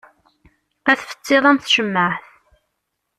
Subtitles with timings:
[0.91, 2.27] Ad tfettiḍ am tcemmaεt.